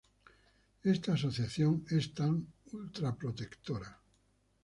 [0.93, 3.99] esta asociación es tan ultraprotectora